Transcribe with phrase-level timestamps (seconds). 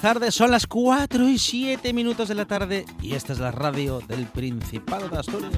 [0.00, 0.34] Tardes.
[0.34, 4.26] Son las 4 y 7 minutos de la tarde y esta es la radio del
[4.26, 5.52] Principado de Asturias.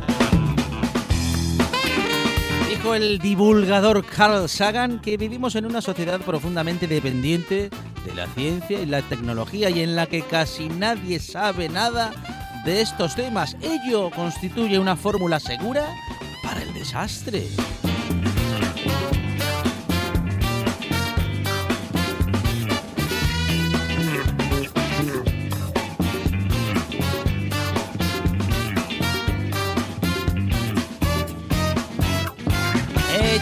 [2.69, 7.71] Dijo el divulgador Carl Sagan que vivimos en una sociedad profundamente dependiente
[8.05, 12.13] de la ciencia y la tecnología y en la que casi nadie sabe nada
[12.65, 13.57] de estos temas.
[13.61, 15.87] Ello constituye una fórmula segura
[16.43, 17.47] para el desastre.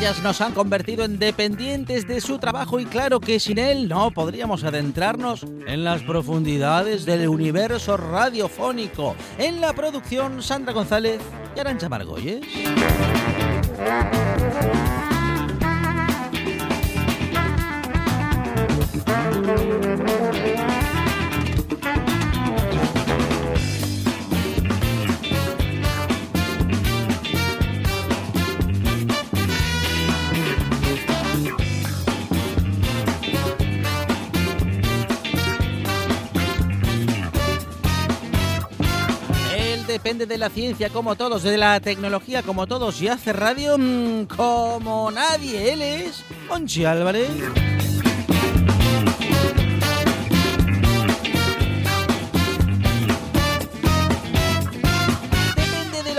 [0.01, 4.11] Ellas nos han convertido en dependientes de su trabajo y claro que sin él no
[4.13, 9.15] podríamos adentrarnos en las profundidades del universo radiofónico.
[9.37, 11.21] En la producción Sandra González
[11.55, 12.41] y Arancha Margolles.
[40.11, 44.25] Depende de la ciencia como todos, de la tecnología como todos y hace radio mm,
[44.25, 45.73] como nadie.
[45.73, 47.31] Él es Onchi Álvarez.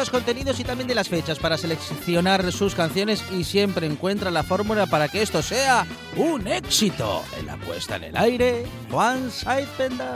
[0.09, 4.85] Contenidos y también de las fechas para seleccionar sus canciones y siempre encuentra la fórmula
[4.85, 5.85] para que esto sea
[6.17, 7.23] un éxito.
[7.39, 10.15] En la puesta en el aire, Juan Saipenda.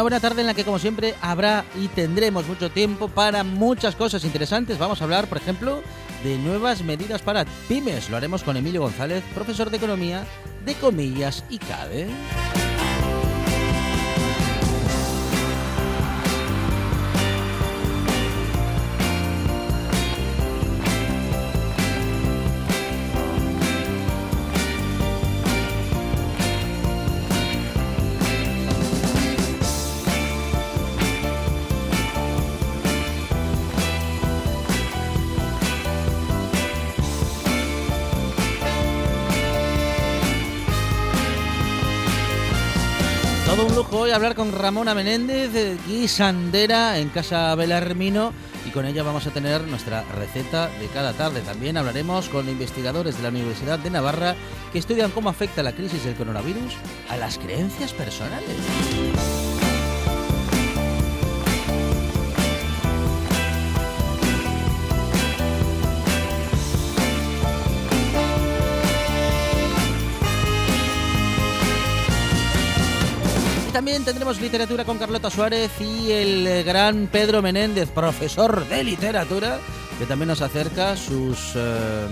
[0.00, 3.94] Una buena tarde en la que, como siempre, habrá y tendremos mucho tiempo para muchas
[3.94, 4.78] cosas interesantes.
[4.78, 5.82] Vamos a hablar, por ejemplo,
[6.24, 8.08] de nuevas medidas para pymes.
[8.08, 10.24] Lo haremos con Emilio González, profesor de Economía
[10.64, 12.08] de Comillas y CADE.
[44.10, 45.52] Voy a hablar con Ramona Menéndez,
[45.86, 48.32] guisandera en Casa Belarmino,
[48.66, 51.42] y con ella vamos a tener nuestra receta de cada tarde.
[51.42, 54.34] También hablaremos con investigadores de la Universidad de Navarra
[54.72, 56.74] que estudian cómo afecta la crisis del coronavirus
[57.08, 58.48] a las creencias personales.
[73.80, 79.58] También tendremos literatura con Carlota Suárez y el gran Pedro Menéndez, profesor de literatura,
[79.98, 82.06] que también nos acerca sus eh,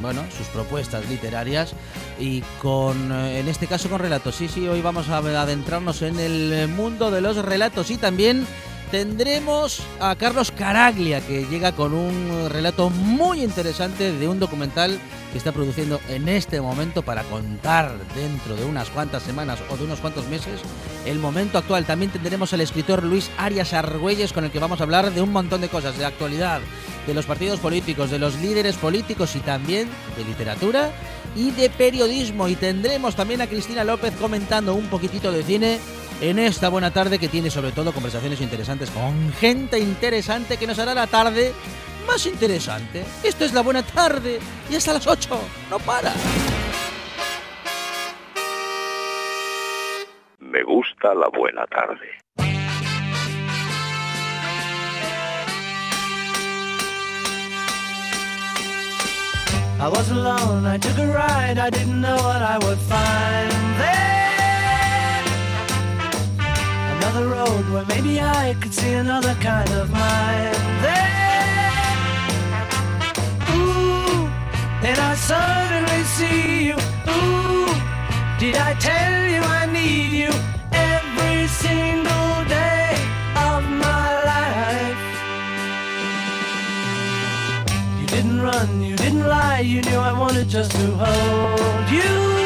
[0.00, 1.74] bueno, sus propuestas literarias
[2.18, 4.34] y con eh, en este caso con relatos.
[4.34, 8.44] Sí, sí, hoy vamos a adentrarnos en el mundo de los relatos y también
[8.92, 15.00] Tendremos a Carlos Caraglia, que llega con un relato muy interesante de un documental
[15.32, 19.84] que está produciendo en este momento para contar dentro de unas cuantas semanas o de
[19.84, 20.60] unos cuantos meses
[21.06, 21.86] el momento actual.
[21.86, 25.32] También tendremos al escritor Luis Arias Argüelles con el que vamos a hablar de un
[25.32, 26.60] montón de cosas, de actualidad,
[27.06, 30.90] de los partidos políticos, de los líderes políticos y también de literatura
[31.34, 32.46] y de periodismo.
[32.46, 35.78] Y tendremos también a Cristina López comentando un poquitito de cine
[36.22, 40.78] en esta buena tarde que tiene sobre todo conversaciones interesantes con gente interesante que nos
[40.78, 41.52] hará la tarde
[42.06, 43.04] más interesante.
[43.24, 44.38] Esto es la buena tarde
[44.70, 45.28] y hasta las 8.
[45.68, 46.12] No para.
[50.38, 52.06] Me gusta la buena tarde.
[59.80, 64.31] I was alone, I took a ride, I didn't know what I would find there.
[67.14, 71.70] Another road where maybe I could see another kind of mind there.
[73.52, 74.30] Ooh,
[74.80, 76.76] then I suddenly see you.
[77.12, 77.68] Ooh,
[78.38, 80.32] did I tell you I need you
[80.72, 82.96] every single day
[83.36, 85.04] of my life?
[88.00, 92.41] You didn't run, you didn't lie, you knew I wanted just to hold you.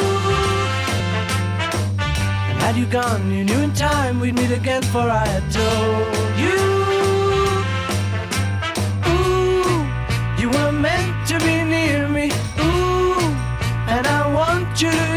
[2.67, 6.59] Had you gone, you knew in time we'd meet again, for I had told you.
[9.13, 12.33] Ooh, you were meant to be near me.
[12.59, 13.21] Ooh,
[13.95, 15.16] and I want you to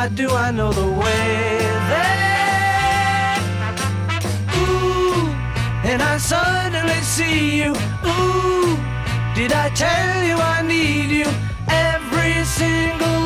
[0.00, 1.58] I do, I know the way
[1.90, 3.36] there.
[4.56, 5.28] Ooh,
[5.84, 7.72] and I suddenly see you.
[8.06, 8.78] Ooh,
[9.34, 11.28] did I tell you I need you
[11.68, 13.19] every single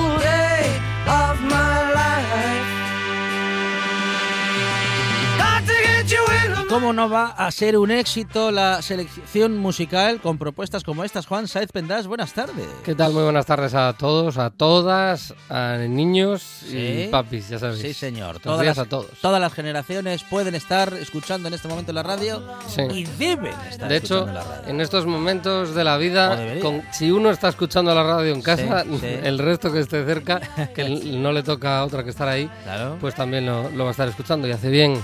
[6.74, 11.24] ¿Cómo no va a ser un éxito la selección musical con propuestas como estas?
[11.24, 12.66] Juan Saez Pendas, buenas tardes.
[12.84, 13.12] ¿Qué tal?
[13.12, 17.04] Muy buenas tardes a todos, a todas, a niños Sí.
[17.06, 17.80] y papis, ya sabéis.
[17.80, 18.40] Sí, señor.
[18.40, 19.06] Todas las, a todos.
[19.22, 22.82] todas las generaciones pueden estar escuchando en este momento la radio Sí.
[22.90, 24.68] y deben estar De hecho, escuchando la radio.
[24.68, 28.82] en estos momentos de la vida, con- si uno está escuchando la radio en casa,
[28.82, 30.40] Sí, el resto que esté cerca,
[30.74, 32.96] que no le toca a otra que estar ahí, Claro.
[33.00, 35.00] pues también lo, lo va a estar escuchando y hace bien.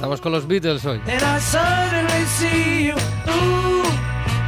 [0.00, 0.98] Estamos con los Beatles hoy.
[1.04, 2.94] Then I suddenly see you.
[3.30, 3.82] Ooh,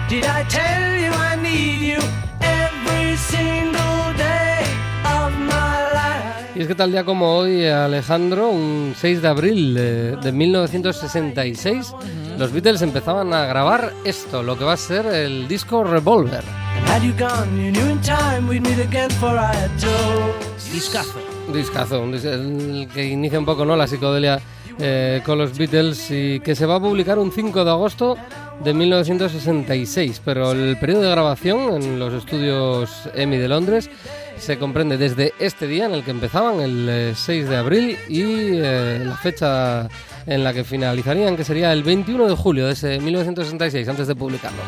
[0.08, 2.02] did I tell you I need you
[2.40, 4.64] every single day
[5.04, 6.52] of my life?
[6.54, 11.93] Y es que tal día como hoy, Alejandro, un 6 de abril de, de 1966,
[12.38, 16.44] los Beatles empezaban a grabar esto, lo que va a ser el disco Revolver.
[16.88, 20.32] Had you gone, you knew in time we'd meet again, for I had told.
[20.72, 21.19] Discazo.
[21.46, 23.76] Un discazo, el que inicia un poco ¿no?
[23.76, 24.40] la psicodelia
[24.79, 28.17] eh, con los Beatles y que se va a publicar un 5 de agosto
[28.63, 33.91] de 1966, pero el periodo de grabación en los estudios EMI de Londres
[34.38, 38.23] se comprende desde este día en el que empezaban, el eh, 6 de abril, y
[38.23, 39.88] eh, la fecha
[40.26, 44.14] en la que finalizarían, que sería el 21 de julio de ese 1966, antes de
[44.14, 44.62] publicarlo.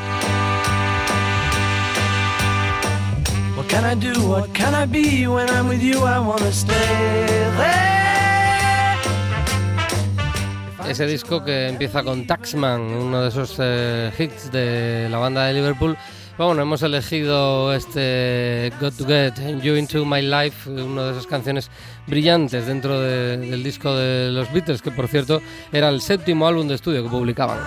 [3.56, 4.28] What can I do?
[4.28, 5.26] What can I be?
[5.26, 6.74] When I'm with you, I wanna stay
[7.56, 7.93] there.
[10.88, 15.54] Ese disco que empieza con Taxman, uno de esos eh, hits de la banda de
[15.54, 15.96] Liverpool.
[16.36, 21.70] Bueno, hemos elegido este Got to Get You Into My Life, una de esas canciones
[22.06, 25.40] brillantes dentro de- del disco de los Beatles, que por cierto
[25.72, 27.58] era el séptimo álbum de estudio que publicaban.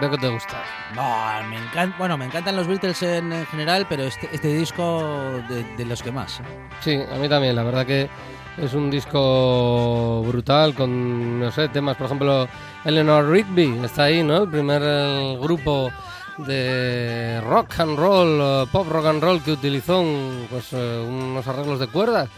[0.00, 0.62] Veo que te gusta.
[0.94, 5.42] No, me encan- bueno, me encantan los Beatles en, en general, pero este, este disco
[5.48, 6.40] de, de los que más.
[6.40, 6.42] ¿eh?
[6.80, 8.08] Sí, a mí también, la verdad que
[8.56, 12.48] es un disco brutal con, no sé, temas, por ejemplo,
[12.84, 14.44] Eleanor Rigby está ahí, ¿no?
[14.44, 15.90] El primer eh, grupo
[16.38, 21.78] de rock and roll, pop rock and roll que utilizó un- pues, eh, unos arreglos
[21.78, 22.28] de cuerdas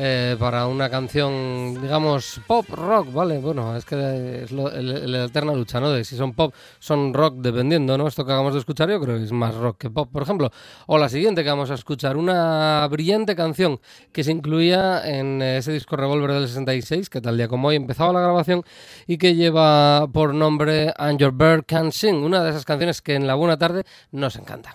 [0.00, 3.38] eh, para una canción, digamos, pop rock, ¿vale?
[3.38, 5.90] Bueno, es que es la eterna lucha, ¿no?
[5.90, 8.06] De si son pop, son rock, dependiendo, ¿no?
[8.06, 10.52] Esto que acabamos de escuchar yo creo que es más rock que pop, por ejemplo.
[10.86, 13.80] O la siguiente que vamos a escuchar, una brillante canción
[14.12, 18.12] que se incluía en ese disco Revolver del 66, que tal día como hoy empezaba
[18.12, 18.62] la grabación,
[19.08, 23.14] y que lleva por nombre And Your Bird Can Sing, una de esas canciones que
[23.14, 24.74] en la buena tarde nos encantan.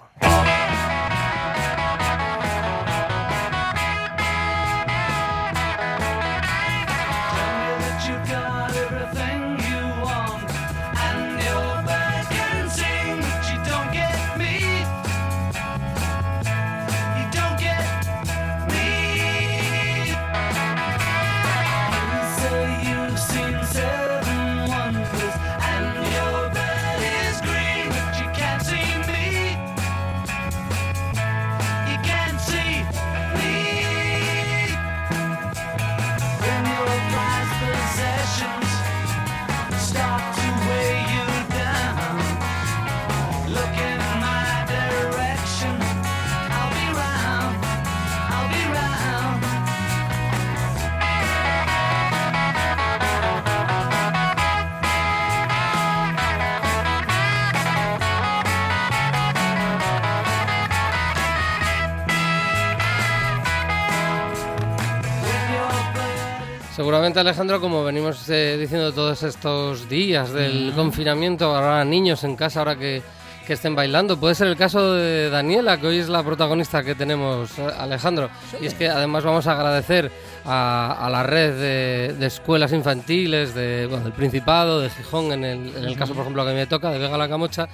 [66.84, 72.60] Seguramente Alejandro, como venimos eh, diciendo todos estos días del confinamiento, habrá niños en casa
[72.60, 73.02] ahora que,
[73.48, 74.18] que estén bailando.
[74.20, 78.30] Puede ser el caso de Daniela, que hoy es la protagonista que tenemos, eh, Alejandro.
[78.60, 80.12] Y es que además vamos a agradecer
[80.44, 85.46] a, a la red de, de escuelas infantiles de, bueno, del Principado, de Gijón, en
[85.46, 87.66] el, en el caso, por ejemplo, que me toca, de Vega la Camocha,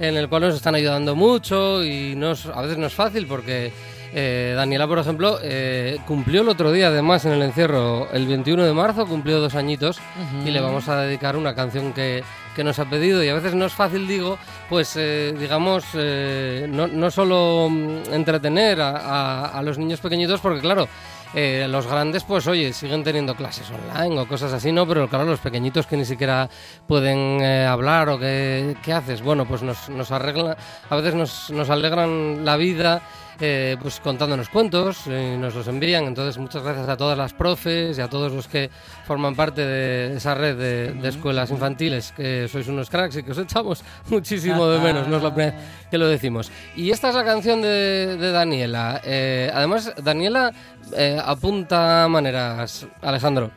[0.00, 3.26] en el cual nos están ayudando mucho y no es- a veces no es fácil
[3.26, 3.70] porque
[4.18, 8.64] eh, Daniela, por ejemplo, eh, cumplió el otro día, además, en el encierro, el 21
[8.64, 9.98] de marzo, cumplió dos añitos
[10.46, 13.54] y le vamos a dedicar una canción que, que nos ha pedido y a veces
[13.54, 14.38] no es fácil, digo,
[14.70, 20.40] pues eh, digamos, eh, no, no solo mm, entretener a, a- a los niños pequeñitos,
[20.40, 20.88] porque claro,
[21.34, 24.86] eh, los grandes, pues oye, siguen teniendo clases online o cosas así, ¿no?
[24.88, 26.48] Pero claro, los pequeñitos que ni siquiera
[26.88, 29.20] pueden eh, hablar o que, ¿qué haces?
[29.20, 30.56] Bueno, pues nos, nos arreglan,
[30.88, 33.02] a veces nos, nos alegran la vida.
[33.40, 36.04] Eh, pues contándonos cuentos y nos los envían.
[36.04, 38.70] Entonces, muchas gracias a todas las profes y a todos los que
[39.06, 43.38] forman parte de esa red de, escuelas infantiles, que sois unos cracks y que os
[43.38, 46.50] echamos muchísimo de menos, no es la primera vez que lo decimos.
[46.74, 49.00] Y esta es la canción de, de Daniela.
[49.04, 50.52] Eh, además, Daniela
[50.96, 53.50] eh, apunta maneras, Alejandro.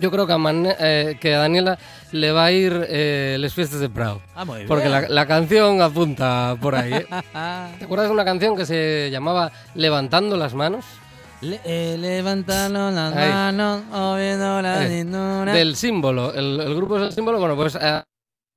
[0.00, 0.38] Yo creo que a,
[0.80, 1.78] eh, que a Daniela
[2.12, 4.20] le va a ir eh, Les Fiestas de Prado.
[4.34, 4.68] Ah, muy bien.
[4.68, 6.92] Porque la, la canción apunta por ahí.
[6.92, 7.06] ¿eh?
[7.78, 10.84] ¿Te acuerdas de una canción que se llamaba Levantando las manos?
[11.40, 13.28] Le, eh, levantando las Ahí.
[13.28, 15.52] manos, moviendo la Eh, cintura.
[15.52, 16.32] Del símbolo.
[16.32, 17.38] El, el grupo es el símbolo.
[17.38, 18.04] Bueno, pues a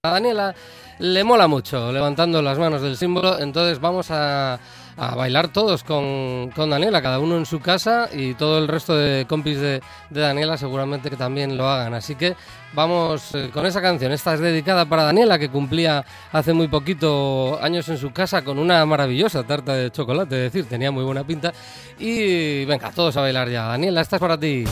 [0.04, 0.54] Daniela
[1.00, 3.40] le mola mucho levantando las manos del símbolo.
[3.40, 4.60] Entonces vamos a,
[4.98, 8.96] a bailar todos con, con Daniela, cada uno en su casa y todo el resto
[8.96, 11.94] de compis de, de Daniela seguramente que también lo hagan.
[11.94, 12.36] Así que
[12.74, 14.12] vamos eh, con esa canción.
[14.12, 18.60] Esta es dedicada para Daniela, que cumplía hace muy poquito años en su casa con
[18.60, 20.46] una maravillosa tarta de chocolate.
[20.46, 21.54] Es decir, tenía muy buena pinta.
[22.00, 23.64] Y venga, todos a bailar ya.
[23.64, 24.66] Daniela, esta es para ti.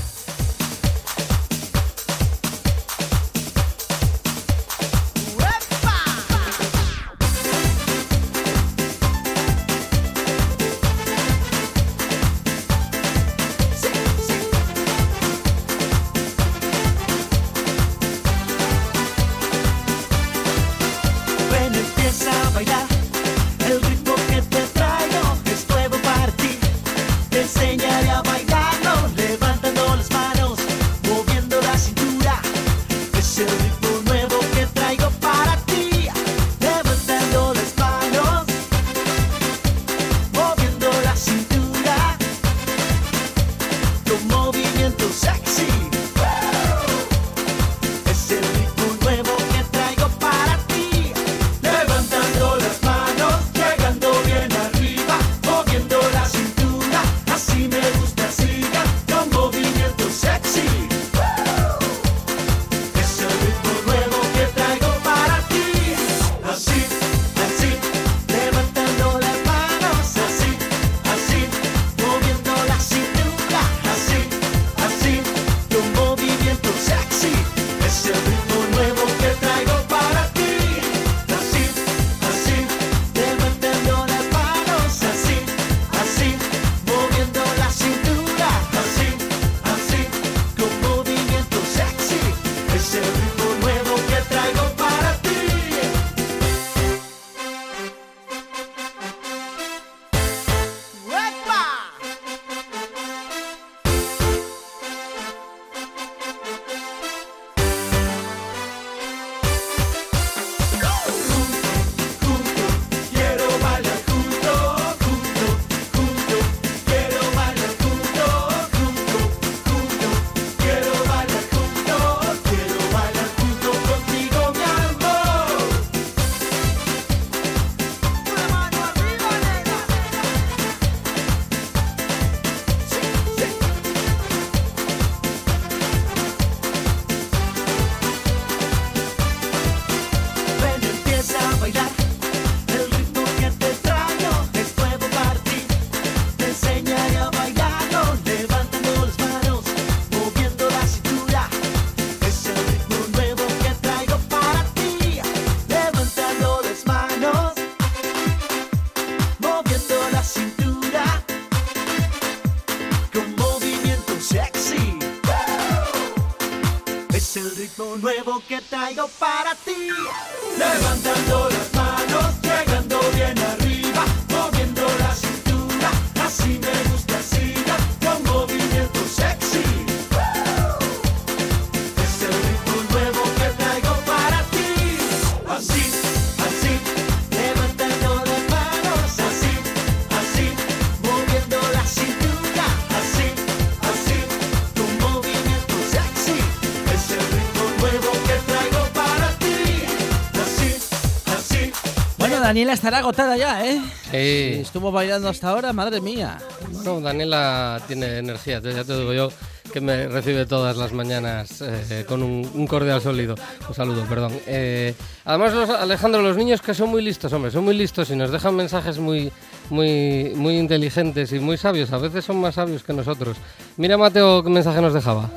[202.44, 203.82] Daniela estará agotada ya, ¿eh?
[204.12, 204.62] Sí.
[204.62, 206.40] Estuvo bailando hasta ahora, madre mía.
[206.84, 209.30] No, Daniela tiene energía, ya te digo yo
[209.72, 213.36] que me recibe todas las mañanas eh, con un, un cordial sólido.
[213.68, 214.38] Un saludo, perdón.
[214.46, 214.94] Eh,
[215.26, 218.30] además, los, Alejandro, los niños que son muy listos, hombre, son muy listos y nos
[218.30, 219.32] dejan mensajes muy,
[219.70, 221.92] muy, muy inteligentes y muy sabios.
[221.92, 223.38] A veces son más sabios que nosotros.
[223.78, 225.30] Mira, Mateo, qué mensaje nos dejaba.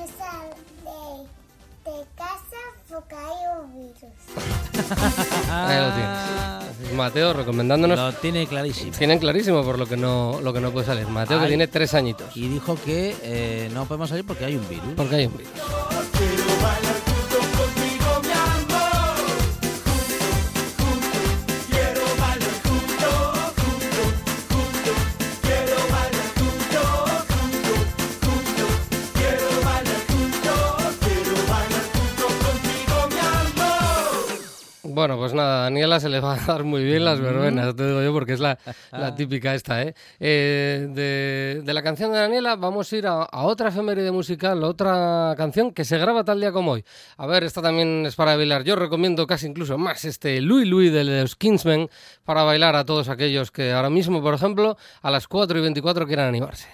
[3.76, 4.06] Virus.
[5.50, 6.35] Ahí lo tienes.
[6.96, 7.98] Mateo recomendándonos.
[7.98, 8.92] Lo tiene clarísimo.
[8.96, 11.06] Tienen clarísimo por lo que no, lo que no puede salir.
[11.06, 12.36] Mateo, que tiene tres añitos.
[12.36, 14.94] Y dijo que eh, no podemos salir porque hay un virus.
[14.96, 15.52] Porque hay un virus.
[34.96, 37.86] Bueno, pues nada, a Daniela se le va a dar muy bien las verbenas, te
[37.86, 38.58] digo yo, porque es la,
[38.92, 39.94] la típica esta, ¿eh?
[40.18, 44.64] Eh, de, de la canción de Daniela vamos a ir a, a otra efeméride musical,
[44.64, 46.84] otra canción que se graba tal día como hoy.
[47.18, 48.64] A ver, esta también es para bailar.
[48.64, 51.90] Yo recomiendo casi incluso más este Louis Louis de los Kingsmen
[52.24, 56.06] para bailar a todos aquellos que ahora mismo, por ejemplo, a las 4 y 24
[56.06, 56.70] quieran animarse.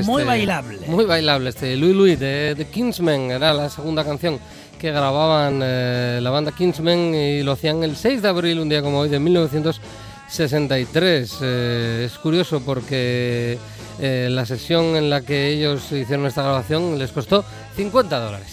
[0.00, 0.02] ¿Eh?
[0.04, 0.78] Muy Este- bailable.
[0.86, 1.50] Muy bailable.
[1.50, 4.38] Este Louis Louis de, de Kingsmen era la segunda canción
[4.78, 8.82] que grababan eh, la banda Kingsmen y lo hacían el 6 de abril, un día
[8.82, 11.38] como hoy, de 1963.
[11.42, 13.58] Eh, es curioso porque
[14.00, 17.44] eh, la sesión en la que ellos hicieron esta grabación les costó
[17.76, 18.52] 50 dólares.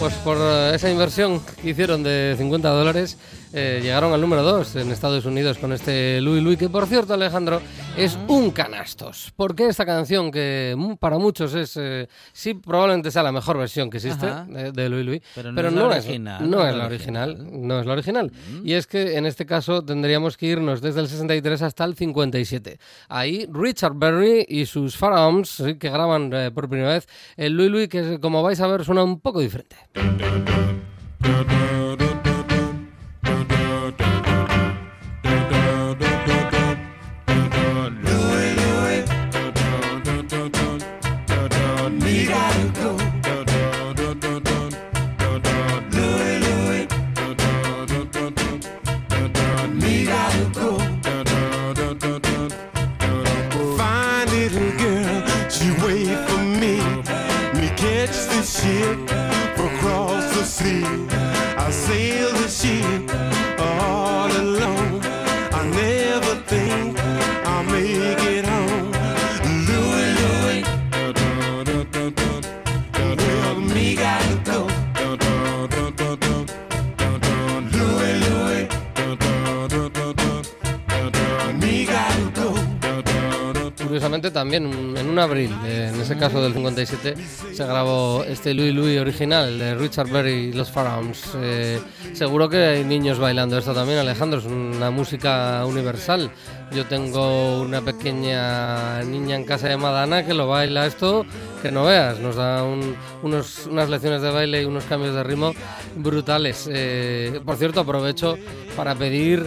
[0.00, 0.36] Pues por
[0.74, 3.16] esa inversión que hicieron de 50 dólares,
[3.52, 7.14] eh, llegaron al número 2 en Estados Unidos con este Louis Louis, que por cierto,
[7.14, 7.60] Alejandro,
[7.96, 9.32] es un canastos.
[9.36, 13.98] Porque esta canción, que para muchos es, eh, sí, probablemente sea la mejor versión que
[13.98, 16.86] existe de, de Louis Louis, Pero pero, no es no, la original, no es la
[16.86, 18.32] original, no es la original.
[18.64, 22.78] Y es que en este caso tendríamos que irnos desde el 63 hasta el 57.
[23.08, 27.88] Ahí Richard Berry y sus Pharaohs, que graban eh, por primera vez el Louis Louis,
[27.88, 29.76] que como vais a ver suena un poco diferente.
[59.58, 60.84] across the sea.
[61.56, 63.10] I sail the ship
[63.58, 64.91] all alone.
[84.32, 87.14] También en un abril, en ese caso del 57,
[87.54, 91.32] se grabó este Louis Louis original de Richard Berry y los Pharaohs.
[91.36, 91.80] Eh,
[92.12, 96.30] seguro que hay niños bailando esto también, Alejandro, es una música universal.
[96.72, 101.26] Yo tengo una pequeña niña en casa llamada Ana que lo baila esto,
[101.62, 105.22] que no veas, nos da un- unos, unas lecciones de baile y unos cambios de
[105.22, 105.52] ritmo
[105.96, 106.68] brutales.
[106.72, 108.36] Eh, por cierto, aprovecho
[108.76, 109.46] para pedir,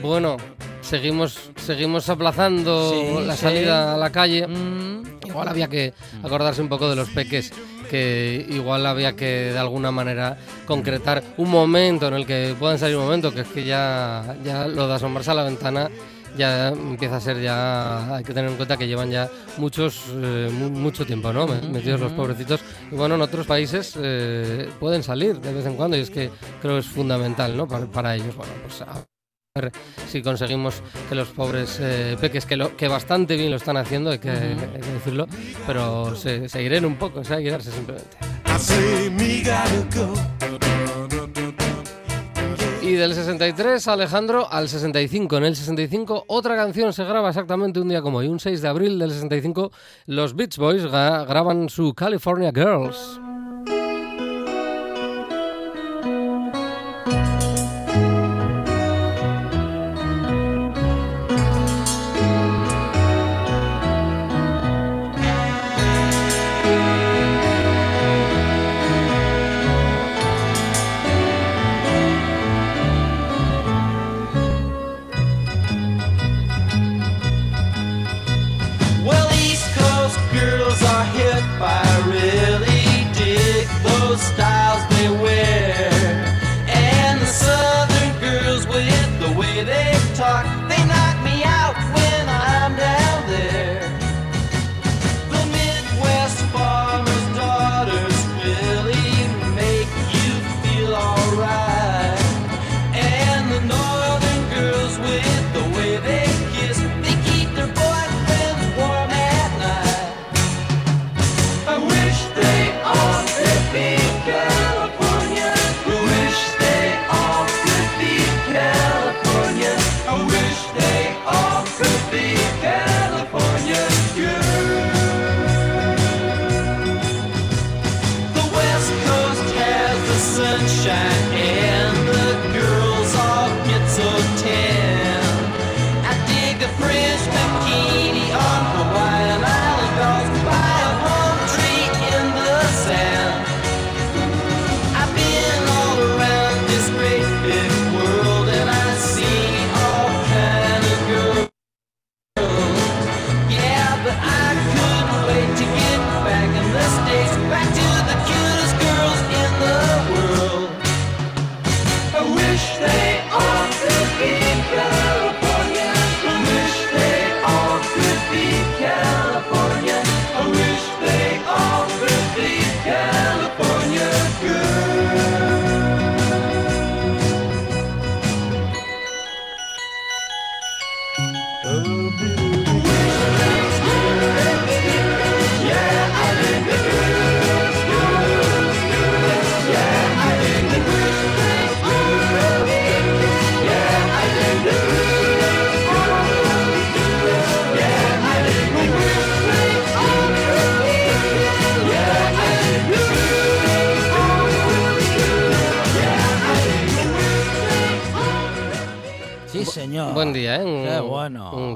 [0.00, 0.36] bueno,
[0.90, 3.42] seguimos, seguimos aplazando Sí, la sí.
[3.42, 4.46] salida a la calle.
[4.46, 7.52] Mm, Igual había que acordarse un poco de los peques,
[7.88, 12.96] que igual había que de alguna manera concretar un momento en el que puedan salir
[12.96, 15.88] un momento, que es que ya, ya lo de asomarse a la ventana
[16.36, 20.48] ya empieza a ser ya, hay que tener en cuenta que llevan ya muchos, eh,
[20.52, 21.46] mu- mucho tiempo, ¿no?
[21.46, 22.60] Me- Metidos los pobrecitos.
[22.90, 26.30] Y bueno, en otros países eh, pueden salir de vez en cuando y es que
[26.62, 27.66] creo que es fundamental, ¿no?
[27.68, 28.82] Para, para ellos, bueno, pues
[30.06, 34.10] si conseguimos que los pobres eh, peques, que, lo, que bastante bien lo están haciendo,
[34.10, 35.26] hay que, hay que decirlo,
[35.66, 38.16] pero se, se irén un poco, o sea, hay que darse simplemente.
[42.80, 45.36] Y del 63, Alejandro, al 65.
[45.38, 48.68] En el 65, otra canción se graba exactamente un día como hoy, un 6 de
[48.68, 49.72] abril del 65.
[50.06, 53.20] Los Beach Boys ga- graban su California Girls.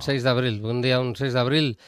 [0.05, 1.67] 6 de abril, buen día, un 6 de abril.
[1.69, 1.79] Eh,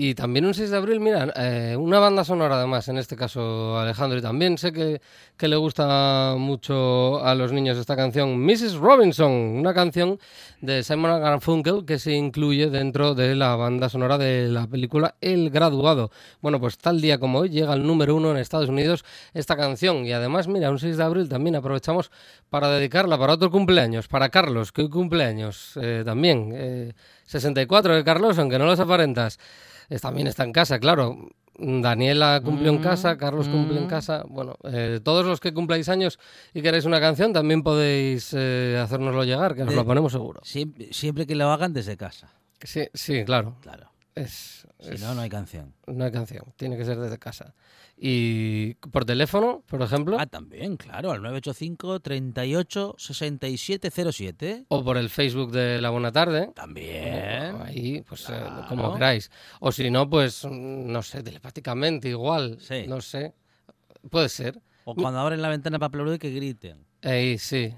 [0.00, 3.76] y también un 6 de abril, mira, eh, una banda sonora además, en este caso
[3.76, 5.00] Alejandro, y también sé que,
[5.36, 8.74] que le gusta mucho a los niños esta canción, Mrs.
[8.74, 10.20] Robinson, una canción
[10.60, 15.50] de Simon Garfunkel que se incluye dentro de la banda sonora de la película El
[15.50, 16.12] Graduado.
[16.40, 20.06] Bueno, pues tal día como hoy llega al número uno en Estados Unidos esta canción
[20.06, 22.12] y además, mira, un 6 de abril también aprovechamos
[22.50, 26.52] para dedicarla para otro cumpleaños, para Carlos, que hoy cumpleaños eh, también.
[26.54, 26.92] eh,
[27.28, 29.38] 64 de Carlos, aunque no los aparentas.
[29.88, 31.28] Es- también está en casa, claro.
[31.60, 33.88] Daniela cumplió en Mm, casa, Carlos cumple en mm.
[33.88, 34.22] casa.
[34.28, 36.20] Bueno, eh, todos los que cumpláis años
[36.54, 40.40] y queréis una canción también podéis eh, hacérnoslo llegar, que nos De- lo ponemos seguro.
[40.44, 42.30] Siempre, siempre que lo hagan desde casa.
[42.62, 43.56] Sí, sí, claro.
[43.60, 43.90] Claro.
[44.22, 45.74] Es, Si es- no, no hay canción.
[45.86, 47.54] no hay canción, tiene que ser desde casa.
[48.00, 54.66] Y por teléfono, por ejemplo, Ah, también, claro, al 985 38 6707.
[54.68, 56.52] o por el Facebook de La Buena Tarde.
[56.54, 57.56] También.
[57.62, 59.30] Ahí, pues eh, como queráis.
[59.60, 62.58] O si no, pues no sé, telepáticamente igual.
[62.60, 62.84] Sí.
[62.86, 63.34] No sé.
[64.10, 64.60] Puede ser.
[64.84, 66.86] O cuando abren la ventana para aplaudir que griten.
[67.00, 67.72] Ey, sí.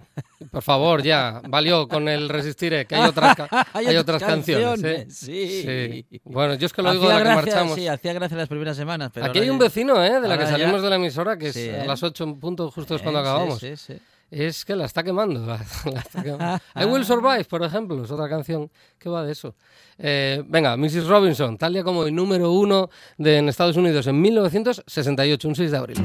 [0.51, 1.43] Por favor, ya.
[1.47, 3.37] Valió con el Resistiré, que hay otras,
[3.75, 4.83] hay Hay otras otras canciones.
[4.83, 5.07] ¿eh?
[5.07, 6.21] canciones, sí.
[6.25, 7.75] Bueno, yo es que lo digo de la que gracia, marchamos.
[7.77, 9.11] Sí, hacía gracia las primeras semanas.
[9.13, 10.21] Pero Aquí hay un vecino, ¿eh?
[10.21, 11.87] De la que ahora ya- salimos de la emisora, que es Sí, a ¿eh?
[11.87, 13.59] las 8 en punto, justo es cuando Eh, sí, acabamos.
[13.61, 13.95] sí, sí.
[14.31, 15.45] Es que la está quemando.
[15.45, 15.59] la-
[15.93, 16.59] la está quemando.
[16.77, 19.55] I Will Survive, por ejemplo, es otra canción que va de eso.
[19.99, 21.07] Eh, venga, Mrs.
[21.09, 25.71] Robinson, tal día como hoy, número uno de, en Estados Unidos en 1968, un 6
[25.73, 25.99] de abril.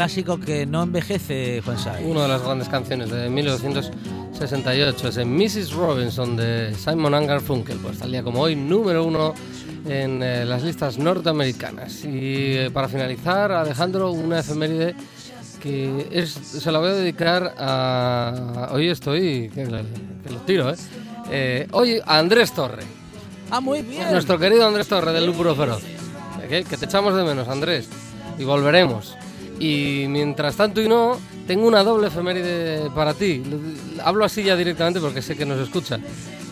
[0.00, 2.02] Clásico que no envejece, Juan Sai.
[2.06, 5.72] Una de las grandes canciones de 1968 es en Mrs.
[5.72, 9.34] Robinson de Simon and Garfunkel, pues tal día como hoy, número uno
[9.86, 12.02] en eh, las listas norteamericanas.
[12.06, 14.94] Y eh, para finalizar, Alejandro, una efeméride
[15.62, 18.70] que es, se la voy a dedicar a...
[18.72, 20.76] Hoy estoy, que, que lo tiro, ¿eh?
[21.30, 22.84] Eh, Hoy a Andrés Torre,
[23.50, 24.10] Ah, muy bien.
[24.12, 25.82] nuestro querido Andrés Torre del Lúpulo Feroz.
[26.48, 27.86] Que te echamos de menos, Andrés.
[28.38, 29.14] Y volveremos.
[29.60, 33.42] Y mientras tanto y no, tengo una doble efeméride para ti.
[34.02, 36.00] Hablo así ya directamente porque sé que nos escucha.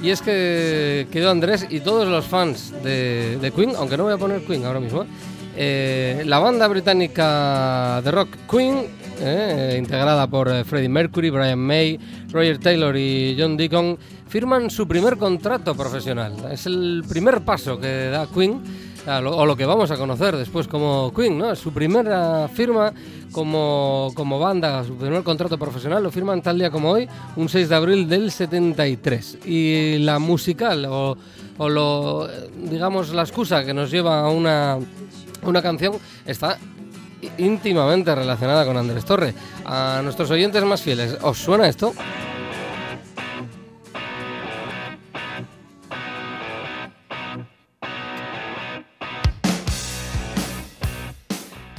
[0.00, 4.12] Y es que quedó Andrés y todos los fans de, de Queen, aunque no voy
[4.12, 5.04] a poner Queen ahora mismo,
[5.60, 8.86] eh, la banda británica de rock Queen,
[9.20, 11.98] eh, integrada por eh, Freddie Mercury, Brian May,
[12.30, 16.36] Roger Taylor y John Deacon, firman su primer contrato profesional.
[16.52, 18.62] Es el primer paso que da Queen,
[19.08, 21.54] o lo que vamos a conocer después como Queen, ¿no?
[21.56, 22.92] Su primera firma
[23.32, 27.68] como, como banda, su primer contrato profesional, lo firman tal día como hoy, un 6
[27.68, 29.38] de abril del 73.
[29.46, 31.16] Y la musical, o,
[31.58, 32.28] lo,
[32.70, 34.78] digamos, la excusa que nos lleva a una,
[35.42, 35.94] una canción,
[36.26, 36.58] está
[37.38, 39.34] íntimamente relacionada con Andrés Torre.
[39.64, 41.94] A nuestros oyentes más fieles, ¿os suena esto?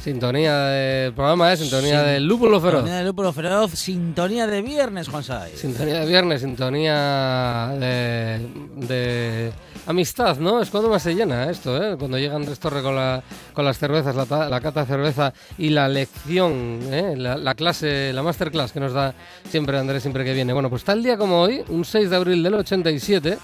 [0.09, 1.57] Sintonía de programa, ¿eh?
[1.57, 2.79] Sintonía Sin- del Lúpulo Feroz.
[2.81, 5.51] Sintonía de Lúpulo Feroz, sintonía de viernes, Juan Sai.
[5.55, 8.39] Sintonía de viernes, sintonía de,
[8.87, 9.51] de
[9.85, 10.61] amistad, ¿no?
[10.61, 11.95] Es cuando más se llena esto, ¿eh?
[11.97, 13.21] Cuando llega Andrés Torre con, la,
[13.53, 17.13] con las cervezas, la, la cata de cerveza y la lección, ¿eh?
[17.15, 19.13] la, la clase, la masterclass que nos da
[19.49, 20.53] siempre Andrés siempre que viene.
[20.53, 23.37] Bueno, pues tal día como hoy, un 6 de abril del 87,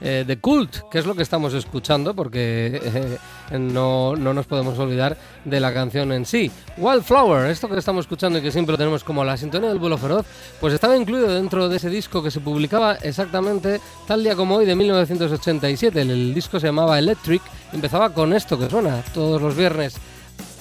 [0.00, 4.78] eh, The Cult, que es lo que estamos escuchando, porque eh, no, no nos podemos
[4.78, 6.50] olvidar de la canción en sí.
[6.76, 9.98] Wildflower, esto que estamos escuchando y que siempre lo tenemos como la sintonía del vuelo
[9.98, 10.26] feroz,
[10.60, 14.66] pues estaba incluido dentro de ese disco que se publicaba exactamente tal día como hoy
[14.66, 16.00] de 1987.
[16.00, 19.96] El, disco se llamaba Electric empezaba con esto que suena todos los viernes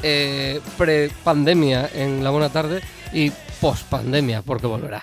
[0.04, 2.82] eh, pre-pandemia en la buena tarde
[3.13, 5.02] y post-pandemia, porque volverá.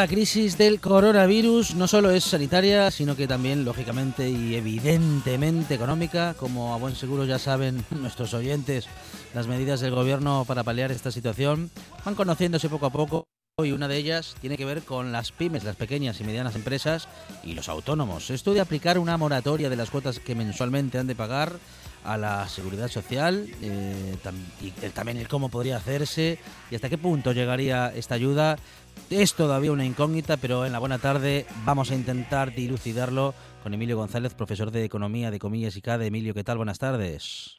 [0.00, 6.32] La crisis del coronavirus no solo es sanitaria, sino que también, lógicamente y evidentemente económica.
[6.38, 8.86] Como a buen seguro ya saben nuestros oyentes,
[9.34, 11.70] las medidas del gobierno para paliar esta situación
[12.02, 13.26] van conociéndose poco a poco.
[13.62, 17.06] Y una de ellas tiene que ver con las pymes, las pequeñas y medianas empresas
[17.44, 18.30] y los autónomos.
[18.30, 21.58] Esto de aplicar una moratoria de las cuotas que mensualmente han de pagar
[22.04, 24.16] a la seguridad social eh,
[24.62, 26.38] y también el cómo podría hacerse
[26.70, 28.56] y hasta qué punto llegaría esta ayuda
[29.08, 33.96] es todavía una incógnita, pero en la buena tarde vamos a intentar dilucidarlo con Emilio
[33.96, 36.06] González, profesor de Economía de Comillas y CADE.
[36.06, 36.56] Emilio, ¿qué tal?
[36.58, 37.58] Buenas tardes.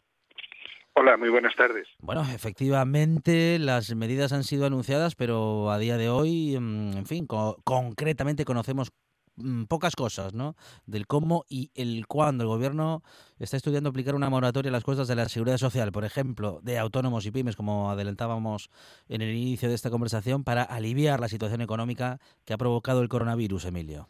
[0.94, 1.88] Hola, muy buenas tardes.
[2.00, 7.26] Bueno, efectivamente las medidas han sido anunciadas, pero a día de hoy, mm, en fin,
[7.28, 8.92] co- concretamente conocemos
[9.68, 10.56] pocas cosas, ¿no?
[10.86, 13.04] Del cómo y el cuándo el gobierno
[13.40, 16.78] está estudiando aplicar una moratoria a las costas de la seguridad social, por ejemplo, de
[16.78, 18.70] autónomos y pymes, como adelantábamos
[19.08, 23.10] en el inicio de esta conversación, para aliviar la situación económica que ha provocado el
[23.10, 24.08] coronavirus, Emilio.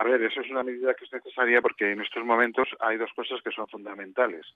[0.00, 3.10] A ver, eso es una medida que es necesaria porque en estos momentos hay dos
[3.14, 4.46] cosas que son fundamentales.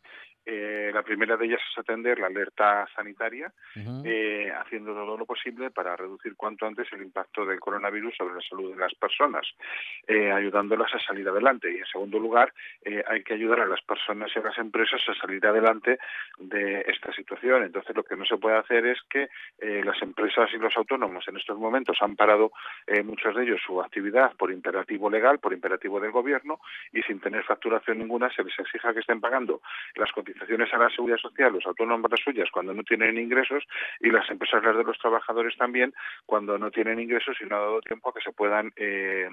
[0.47, 3.53] Eh, la primera de ellas es atender la alerta sanitaria,
[4.07, 8.41] eh, haciendo todo lo posible para reducir cuanto antes el impacto del coronavirus sobre la
[8.41, 9.47] salud de las personas,
[10.07, 11.71] eh, ayudándolas a salir adelante.
[11.71, 12.51] Y en segundo lugar,
[13.07, 15.99] hay que ayudar a las personas y a las empresas a salir adelante
[16.39, 17.65] de esta situación.
[17.65, 19.29] Entonces, lo que no se puede hacer es que
[19.59, 22.51] las empresas y los autónomos en estos momentos han parado
[23.05, 26.61] muchos de ellos su actividad por imperativo legal, por imperativo del gobierno,
[26.93, 29.61] y sin tener facturación ninguna se les exija que estén pagando
[29.97, 33.65] las cotizaciones a la seguridad social, los autónomos las suyas cuando no tienen ingresos
[34.01, 35.93] y las empresas las de los trabajadores también
[36.27, 39.29] cuando no tienen ingresos y no ha dado tiempo a que se puedan eh,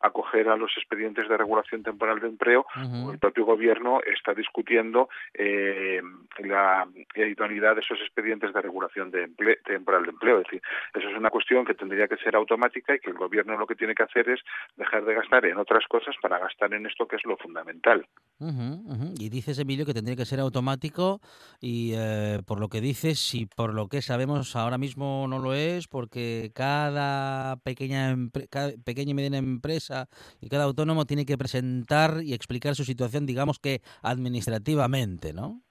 [0.00, 3.12] acoger a los expedientes de regulación temporal de empleo Ujú.
[3.12, 6.02] el propio gobierno está discutiendo eh,
[6.38, 9.28] la idoneidad de esos expedientes de regulación de
[9.64, 10.38] temporal de empleo.
[10.38, 10.62] Es decir,
[10.94, 13.74] eso es una cuestión que tendría que ser automática y que el gobierno lo que
[13.74, 14.40] tiene que hacer es
[14.76, 18.06] dejar de gastar en otras cosas para gastar en esto que es lo fundamental.
[18.38, 19.14] Ujú.
[19.18, 21.20] Y dices, Emilio, que tendría que ser automático
[21.60, 25.54] y eh, por lo que dices y por lo que sabemos ahora mismo no lo
[25.54, 28.16] es porque cada pequeña,
[28.50, 30.08] cada pequeña y mediana empresa
[30.40, 35.62] y cada autónomo tiene que presentar y explicar su situación, digamos que administrativamente, ¿no?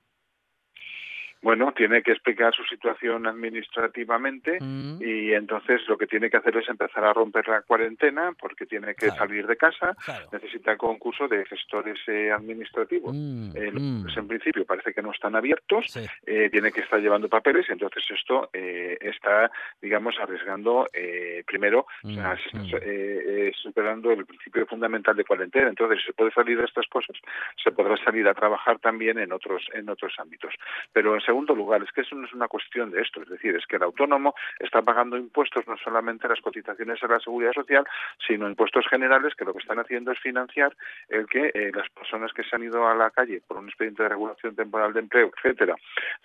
[1.42, 5.02] Bueno, tiene que explicar su situación administrativamente Mm.
[5.02, 8.94] y entonces lo que tiene que hacer es empezar a romper la cuarentena porque tiene
[8.94, 9.16] que Claro.
[9.18, 10.28] salir de casa, Claro.
[10.32, 13.14] necesita concurso de gestores eh, administrativos.
[13.16, 14.02] Mm, Eh, mm.
[14.02, 16.06] cuales en principio parece que no están abiertos, Sí.
[16.26, 22.10] eh, tiene que estar llevando papeles, entonces esto eh, está, digamos, arriesgando eh, primero, o
[22.10, 25.70] sea, se está eh, superando el principio fundamental de cuarentena.
[25.70, 27.16] Entonces, si se puede salir de estas cosas,
[27.64, 30.54] se podrá salir a trabajar también en otros en otros ámbitos.
[30.94, 33.56] Pero en segundo lugar, es que eso no es una cuestión de esto, es decir,
[33.56, 37.86] es que el autónomo está pagando impuestos no solamente las cotizaciones a la seguridad social,
[38.28, 40.76] sino impuestos generales que lo que están haciendo es financiar
[41.08, 44.04] el que eh, las personas que se han ido a la calle por un expediente
[44.04, 45.76] de regulación temporal de empleo, etcétera,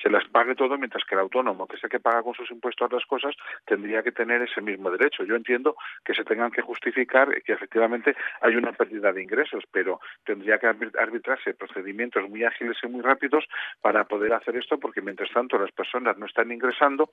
[0.02, 2.50] se las pague todo, mientras que el autónomo, que es el que paga con sus
[2.50, 3.34] impuestos las cosas,
[3.64, 5.22] tendría que tener ese mismo derecho.
[5.22, 10.00] Yo entiendo que se tengan que justificar que efectivamente hay una pérdida de ingresos, pero
[10.24, 13.44] tendría que arbit- arbitrarse procedimientos muy ágiles y muy rápidos
[13.80, 17.10] para poder hacer esto, porque mientras tanto las personas no están ingresando,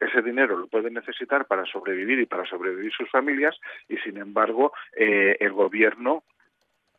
[0.00, 3.58] ese dinero lo pueden necesitar para sobrevivir y para sobrevivir sus familias,
[3.88, 6.24] y sin embargo eh, el gobierno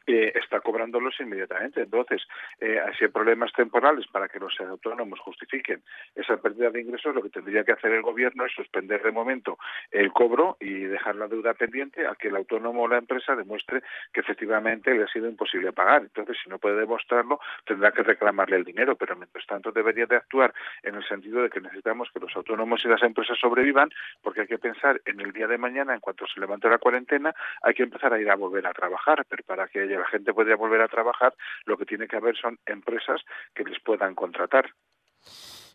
[0.08, 1.82] eh, está cobrándolos inmediatamente.
[1.82, 2.26] Entonces,
[2.60, 5.84] eh, si hay problemas temporales para que los autónomos justifiquen
[6.16, 9.58] esa pérdida de ingresos, lo que tendría que hacer el gobierno es suspender de momento
[9.92, 13.82] el cobro y dejar la deuda pendiente a que el autónomo o la empresa demuestre
[14.14, 16.02] que efectivamente le ha sido imposible pagar.
[16.04, 20.16] Entonces, si no puede demostrarlo, tendrá que reclamarle el dinero, pero mientras tanto debería de
[20.16, 20.54] actuar
[20.84, 23.90] en el sentido de que necesitamos que los autónomos y las empresas sobrevivan,
[24.22, 27.34] porque hay que pensar en el día de mañana, en cuanto se levante la cuarentena,
[27.62, 30.34] hay que empezar a ir a volver a trabajar, pero para que haya- la gente
[30.34, 31.34] pueda volver a trabajar,
[31.66, 33.22] lo que tiene que haber son empresas
[33.54, 34.70] que les puedan contratar.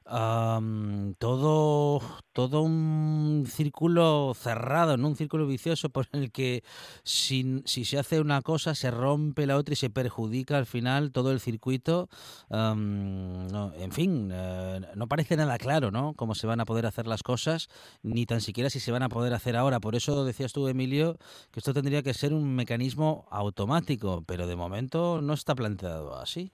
[0.05, 2.01] Am, todo,
[2.33, 5.09] todo un círculo cerrado, ¿no?
[5.09, 6.65] Un círculo vicioso por el que
[7.05, 11.13] si, si se hace una cosa se rompe la otra y se perjudica al final
[11.13, 12.09] todo el circuito.
[12.51, 16.15] En fin, eh, no parece nada claro, ¿no?
[16.15, 17.69] Cómo se van a poder hacer las cosas,
[18.03, 19.81] ni tan siquiera si se van a poder hacer ahora.
[19.81, 21.17] Por eso decías tú, Emilio,
[21.51, 26.53] que esto tendría que ser un mecanismo automático, pero de momento no está planteado así.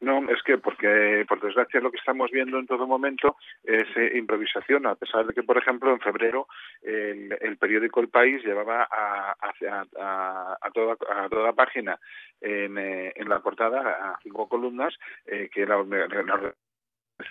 [0.00, 4.12] No, es que porque, por desgracia, lo que estamos viendo en todo momento es eh,
[4.14, 6.48] improvisación, a pesar de que, por ejemplo, en febrero
[6.82, 10.96] el, el periódico El País llevaba a, a, a, toda,
[11.30, 11.98] toda página
[12.42, 14.94] en, eh, en la portada a cinco columnas
[15.26, 16.54] eh, que la, la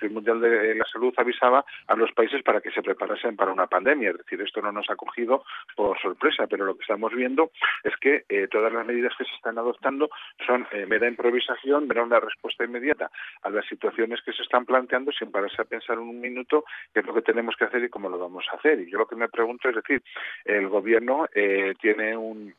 [0.02, 3.68] el Mundial de la Salud avisaba a los países para que se preparasen para una
[3.68, 4.12] pandemia.
[4.12, 5.44] Es decir, esto no nos ha cogido
[5.76, 7.52] por sorpresa, pero lo que estamos viendo
[7.84, 10.10] es que eh, todas las medidas que se están adoptando
[10.46, 13.12] son eh, mera improvisación, mera una respuesta inmediata
[13.44, 17.06] a las situaciones que se están planteando sin pararse a pensar un minuto qué es
[17.06, 18.80] lo que tenemos que hacer y cómo lo vamos a hacer.
[18.80, 20.02] Y yo lo que me pregunto es decir,
[20.46, 22.54] el gobierno eh, tiene un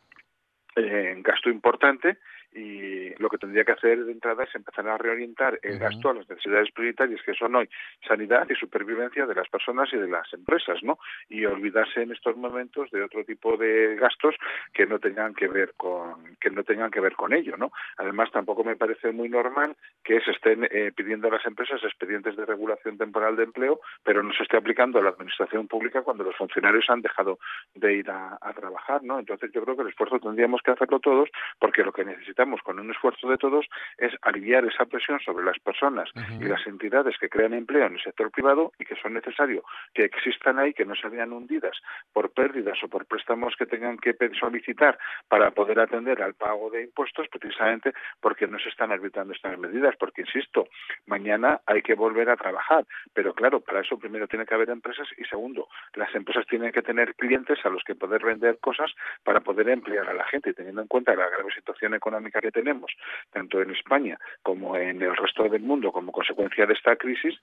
[0.77, 2.19] eh, gasto importante
[2.57, 6.15] y lo que tendría que hacer de entrada es empezar a reorientar el gasto a
[6.15, 7.69] las necesidades prioritarias que son hoy
[8.09, 10.99] sanidad y supervivencia de las personas y de las empresas, ¿no?
[11.29, 14.35] Y olvidarse en estos momentos de otro tipo de gastos
[14.73, 17.73] que no tengan que ver con que no tengan que ver con ello, ¿no?
[17.99, 22.37] Además tampoco me parece muy normal que se estén eh, pidiendo a las empresas expedientes
[22.37, 26.25] de regulación temporal de empleo, pero no se esté aplicando a la administración pública cuando
[26.25, 27.39] los funcionarios han dejado
[27.75, 29.19] de ir a, a trabajar, ¿no?
[29.19, 31.29] Entonces yo creo que el esfuerzo tendríamos que hacerlo todos
[31.59, 33.67] porque lo que necesitamos con un esfuerzo de todos
[33.99, 38.03] es aliviar esa presión sobre las personas y las entidades que crean empleo en el
[38.03, 41.77] sector privado y que son necesario que existan ahí, que no se vean hundidas
[42.13, 46.83] por pérdidas o por préstamos que tengan que solicitar para poder atender al pago de
[46.83, 50.69] impuestos, precisamente porque no se están arbitrando estas medidas, porque insisto,
[51.07, 55.09] mañana hay que volver a trabajar, pero claro, para eso primero tiene que haber empresas
[55.17, 58.93] y segundo, las empresas tienen que tener clientes a los que poder vender cosas
[59.25, 62.93] para poder emplear a la gente, teniendo en cuenta la grave situación económica que tenemos,
[63.31, 67.39] tanto en España como en el resto del mundo, como consecuencia de esta crisis,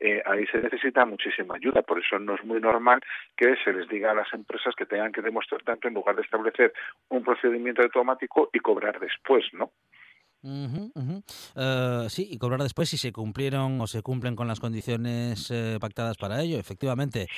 [0.00, 1.82] eh, ahí se necesita muchísima ayuda.
[1.82, 3.00] Por eso no es muy normal
[3.36, 6.22] que se les diga a las empresas que tengan que demostrar tanto en lugar de
[6.22, 6.72] establecer
[7.08, 9.70] un procedimiento automático y cobrar después, ¿no?
[10.44, 11.22] Ujú.
[11.54, 15.78] Eh, sí, y cobrar después si se cumplieron o se cumplen con las condiciones eh,
[15.80, 17.28] pactadas para ello, efectivamente.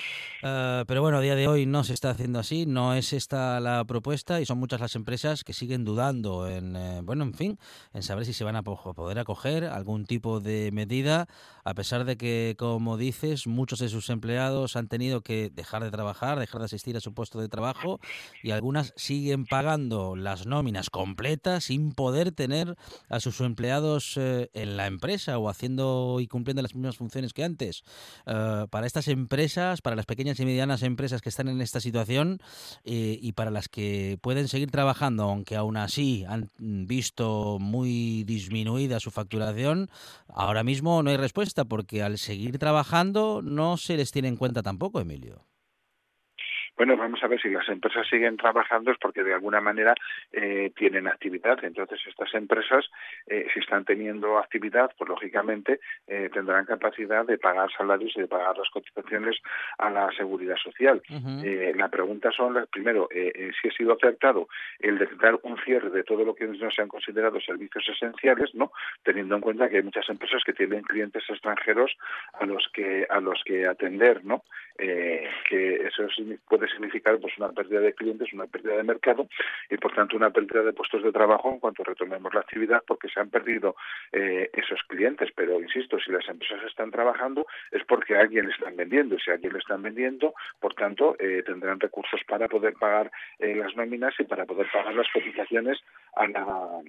[0.42, 3.60] Eh, pero bueno, a día de hoy no se está haciendo así, no es esta
[3.60, 7.58] la propuesta y son muchas las empresas que siguen dudando en, eh, bueno, en fin,
[7.92, 11.28] en saber si se van a po- poder acoger algún tipo de medida,
[11.62, 15.90] a pesar de que, como dices, muchos de sus empleados han tenido que dejar de
[15.90, 18.00] trabajar, dejar de asistir a su puesto de trabajo
[18.42, 22.76] y algunas siguen pagando las nóminas completas sin poder tener
[23.08, 27.44] a sus empleados eh, en la empresa o haciendo y cumpliendo las mismas funciones que
[27.44, 27.84] antes.
[28.26, 32.40] Eh, para estas empresas, para las pequeñas y medianas empresas que están en esta situación
[32.84, 39.00] eh, y para las que pueden seguir trabajando, aunque aún así han visto muy disminuida
[39.00, 39.90] su facturación,
[40.28, 44.62] ahora mismo no hay respuesta porque al seguir trabajando no se les tiene en cuenta
[44.62, 45.44] tampoco, Emilio.
[46.76, 49.94] Bueno, vamos a ver si las empresas siguen trabajando es porque de alguna manera
[50.32, 51.62] eh, tienen actividad.
[51.64, 52.90] Entonces, estas empresas,
[53.28, 58.26] eh, si están teniendo actividad, pues lógicamente eh, tendrán capacidad de pagar salarios y de
[58.26, 59.36] pagar las cotizaciones
[59.78, 61.00] a la seguridad social.
[61.44, 64.48] Eh, la pregunta son, las- primero, eh, si ha sido acertado
[64.80, 68.72] el decretar un cierre de todo lo que no se han considerado servicios esenciales, ¿no?
[69.04, 71.96] Teniendo en cuenta que hay muchas empresas que tienen clientes extranjeros
[72.34, 74.42] a los que a los que atender, ¿no?
[74.76, 79.28] Eh, que eso signi- significar pues una pérdida de clientes, una pérdida de mercado
[79.70, 83.08] y por tanto una pérdida de puestos de trabajo en cuanto retomemos la actividad porque
[83.08, 83.76] se han perdido
[84.12, 85.30] eh, esos clientes.
[85.34, 89.30] Pero insisto, si las empresas están trabajando es porque alguien le están vendiendo y si
[89.30, 94.14] alguien le están vendiendo, por tanto eh, tendrán recursos para poder pagar eh, las nóminas
[94.18, 95.80] y para poder pagar las cotizaciones
[96.16, 96.82] a la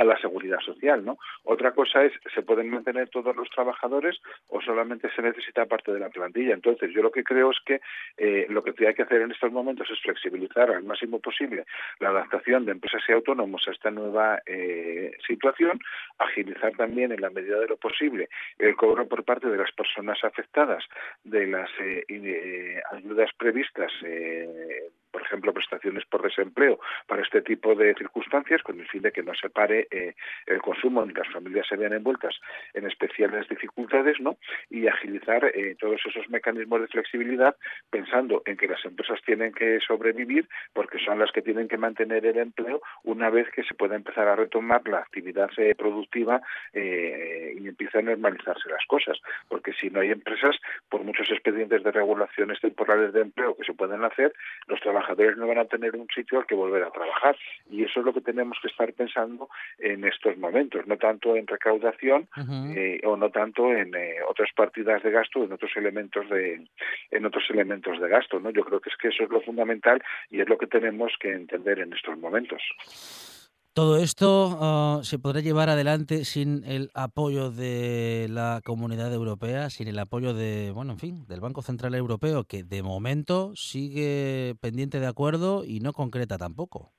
[0.00, 1.18] a la seguridad social, ¿no?
[1.44, 6.00] Otra cosa es, ¿se pueden mantener todos los trabajadores o solamente se necesita parte de
[6.00, 6.54] la plantilla?
[6.54, 7.80] Entonces, yo lo que creo es que
[8.16, 11.66] eh, lo que hay que hacer en estos momentos es flexibilizar al máximo posible
[11.98, 15.78] la adaptación de empresas y autónomos a esta nueva eh, situación,
[16.18, 20.18] agilizar también en la medida de lo posible el cobro por parte de las personas
[20.24, 20.82] afectadas
[21.24, 27.74] de las eh, eh, ayudas previstas eh, por ejemplo, prestaciones por desempleo para este tipo
[27.74, 30.14] de circunstancias, con el fin de que no se pare eh,
[30.46, 32.38] el consumo ni las familias se vean envueltas
[32.74, 34.36] en especiales dificultades, ¿no?
[34.70, 37.56] Y agilizar eh, todos esos mecanismos de flexibilidad,
[37.90, 42.24] pensando en que las empresas tienen que sobrevivir, porque son las que tienen que mantener
[42.26, 46.40] el empleo una vez que se pueda empezar a retomar la actividad eh, productiva
[46.72, 49.18] y empiezan a normalizarse las cosas.
[49.48, 50.56] Porque si no hay empresas,
[50.88, 54.32] por muchos expedientes de regulaciones temporales de empleo que se pueden hacer,
[54.66, 54.99] los trabajadores
[55.36, 57.36] no van a tener un sitio al que volver a trabajar.
[57.70, 59.48] Y eso es lo que tenemos que estar pensando
[59.78, 62.28] en estos momentos, no tanto en recaudación
[62.74, 66.66] eh, o no tanto en eh, otras partidas de gasto, en otros elementos de
[67.10, 68.50] en otros elementos de gasto, ¿no?
[68.50, 71.32] Yo creo que es que eso es lo fundamental y es lo que tenemos que
[71.32, 73.39] entender en estos momentos.
[73.80, 79.88] Todo esto ah, se podrá llevar adelante sin el apoyo de la Comunidad Europea, sin
[79.88, 85.00] el apoyo de, bueno, en fin, del Banco Central Europeo, que de momento sigue pendiente
[85.00, 86.92] de acuerdo y no concreta tampoco.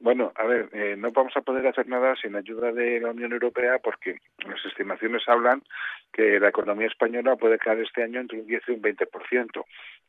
[0.00, 3.32] Bueno, a ver, eh, no vamos a poder hacer nada sin ayuda de la Unión
[3.32, 5.62] Europea porque las estimaciones hablan
[6.10, 9.64] que la economía española puede caer este año entre un 10 y un 20%,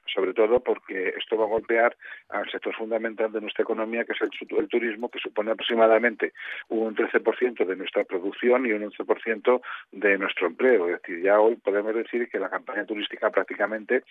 [0.05, 1.97] sobre todo porque esto va a golpear
[2.29, 6.31] al sector fundamental de nuestra economía, que es el, el turismo, que supone aproximadamente
[6.69, 9.61] un 13% de nuestra producción y un 11%
[9.91, 10.87] de nuestro empleo.
[10.87, 14.03] Es decir, ya hoy podemos decir que la campaña turística prácticamente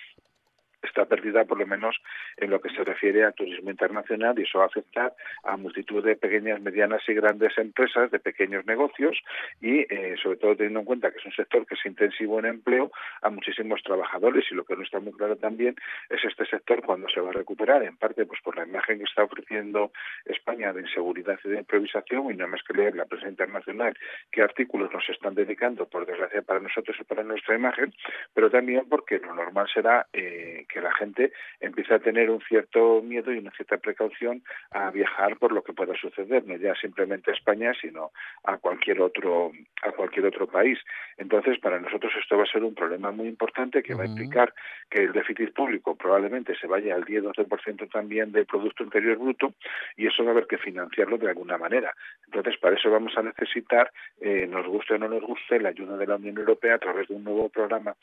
[0.83, 1.97] está perdida por lo menos
[2.37, 5.15] en lo que se refiere al turismo internacional y eso va a afectar
[5.45, 9.19] a multitud de pequeñas, medianas y grandes empresas de pequeños negocios
[9.61, 12.47] y eh, sobre todo teniendo en cuenta que es un sector que es intensivo en
[12.47, 12.91] empleo
[13.23, 15.77] a muchísimos trabajadores y lo que no está muy claro también
[16.09, 19.05] es este sector cuando se va a recuperar en parte pues por la imagen que
[19.05, 19.93] está ofreciendo
[20.25, 23.97] España de inseguridad y de improvisación y no más que leer la prensa internacional
[24.31, 27.93] qué artículos nos están dedicando por desgracia para nosotros y para nuestra imagen
[28.35, 33.03] pero también porque lo normal será eh, que la gente empiece a tener un cierto
[33.03, 37.31] miedo y una cierta precaución a viajar por lo que pueda suceder, no ya simplemente
[37.31, 38.13] a España, sino
[38.45, 39.53] a cualquier otro
[39.83, 40.79] a cualquier otro país.
[41.17, 44.53] Entonces, para nosotros esto va a ser un problema muy importante que va a implicar
[44.91, 49.55] que el déficit público probablemente se vaya al 10-12% también del Producto Interior Bruto
[49.97, 51.95] y eso va a haber que financiarlo de alguna manera.
[52.27, 53.91] Entonces, para eso vamos a necesitar,
[54.21, 57.09] eh, nos guste o no nos guste, la ayuda de la Unión Europea a través
[57.09, 57.95] de un nuevo programa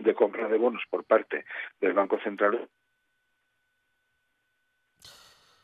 [0.00, 1.44] de compra de bonos por parte
[1.80, 2.68] del Banco Central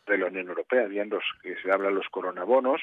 [0.06, 2.80] de la Unión Europea, bien los que se habla los coronabonos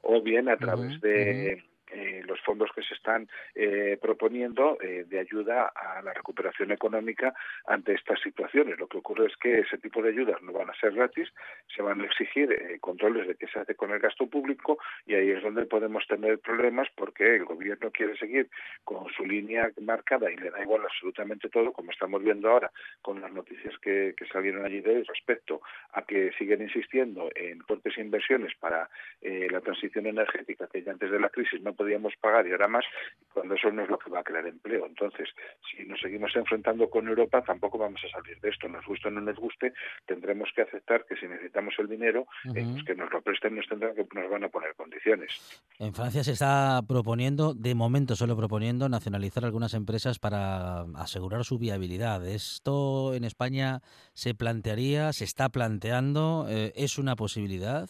[0.00, 1.62] o bien a través de
[1.92, 7.34] eh, los fondos que se están eh, proponiendo eh, de ayuda a la recuperación económica
[7.66, 8.78] ante estas situaciones.
[8.78, 11.28] Lo que ocurre es que ese tipo de ayudas no van a ser gratis,
[11.74, 15.14] se van a exigir eh, controles de qué se hace con el gasto público y
[15.14, 18.48] ahí es donde podemos tener problemas porque el gobierno quiere seguir
[18.84, 22.70] con su línea marcada y le da igual absolutamente todo, como estamos viendo ahora
[23.00, 25.60] con las noticias que, salieron allí de respecto
[25.92, 28.88] a que siguen insistiendo en fuertes inversiones para
[29.20, 32.84] la transición energética que ya antes de la crisis no podíamos pagar y ahora más,
[33.32, 34.86] cuando eso no es lo que va a crear empleo.
[34.86, 35.28] Entonces,
[35.70, 38.68] si nos seguimos enfrentando con Europa, tampoco vamos a salir de esto.
[38.68, 39.72] Nos guste o no nos guste,
[40.06, 42.72] tendremos que aceptar que si necesitamos el dinero, eh, Ujú.
[42.72, 45.30] pues que nos lo presten, nos tendrán que nos van a poner condiciones.
[45.78, 51.58] En Francia se está proponiendo, de momento solo proponiendo, nacionalizar algunas empresas para asegurar su
[51.58, 52.26] viabilidad.
[52.26, 53.80] ¿Esto en España
[54.12, 56.46] se plantearía, se está planteando?
[56.48, 57.88] eh, ¿Es una posibilidad?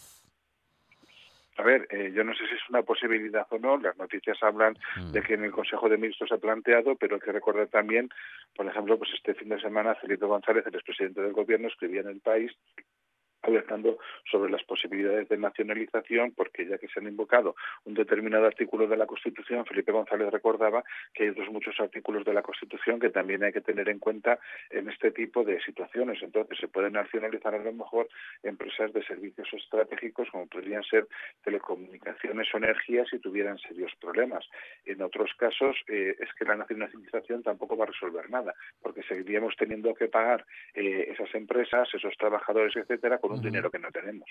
[1.58, 3.76] A ver, eh, yo no sé si es una posibilidad o no.
[3.76, 5.12] Las noticias hablan Mm.
[5.12, 8.08] de que en el Consejo de Ministros se ha planteado, pero hay que recordar también,
[8.56, 12.08] por ejemplo, pues este fin de semana Felipe González, el expresidente del Gobierno, escribía en
[12.08, 12.50] el país
[13.42, 13.98] alertando
[14.30, 18.96] sobre las posibilidades de nacionalización, porque ya que se han invocado un determinado artículo de
[18.96, 23.42] la Constitución, Felipe González recordaba que hay otros muchos artículos de la Constitución que también
[23.44, 24.38] hay que tener en cuenta
[24.70, 26.22] en este tipo de situaciones.
[26.22, 28.08] Entonces, se pueden nacionalizar a lo mejor
[28.42, 31.06] empresas de servicios estratégicos, como podrían ser
[31.44, 34.44] telecomunicaciones o energías, si tuvieran serios problemas.
[34.84, 39.56] En otros casos, eh, es que la nacionalización tampoco va a resolver nada, porque seguiríamos
[39.56, 44.28] teniendo que pagar eh, esas empresas, esos trabajadores, etcétera, con un dinero que no tenemos.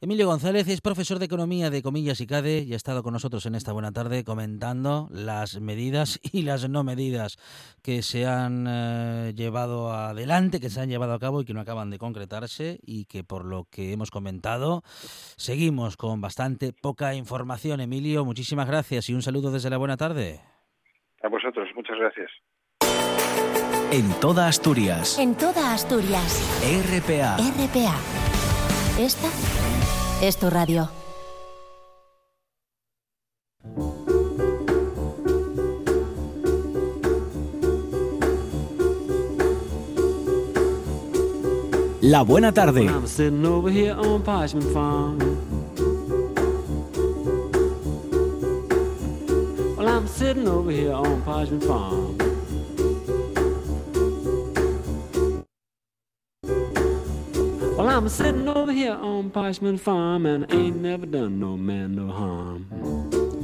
[0.00, 3.46] Emilio González es profesor de Economía de Comillas y CADE y ha estado con nosotros
[3.46, 7.38] en esta buena tarde comentando las medidas y las no medidas
[7.82, 11.60] que se han eh, llevado adelante, que se han llevado a cabo y que no
[11.60, 17.80] acaban de concretarse y que por lo que hemos comentado seguimos con bastante poca información.
[17.80, 20.40] Emilio, muchísimas gracias y un saludo desde la buena tarde.
[21.22, 22.30] A vosotros, muchas gracias.
[23.94, 25.20] En toda Asturias.
[25.20, 26.42] En toda Asturias.
[26.64, 27.36] RPA.
[27.36, 27.94] RPA.
[28.98, 29.28] Esta
[30.20, 30.90] es tu radio.
[42.00, 42.86] La buena tarde.
[42.86, 45.18] I'm sitting over here on Parchment Farm.
[57.84, 60.24] Well, I'm sitting over here on Parchment Farm.
[60.24, 62.10] Well, I'm sitting over here on Parchment Farm and ain't never done no man no
[62.10, 62.66] harm.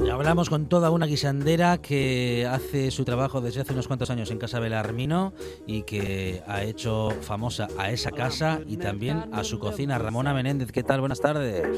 [0.03, 4.31] Y hablamos con toda una guisandera que hace su trabajo desde hace unos cuantos años
[4.31, 5.33] en Casa Belarmino
[5.67, 9.99] y que ha hecho famosa a esa casa y también a su cocina.
[9.99, 11.01] Ramona Menéndez, ¿qué tal?
[11.01, 11.77] Buenas tardes.